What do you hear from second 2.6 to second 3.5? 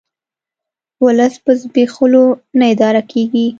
اداره کیږي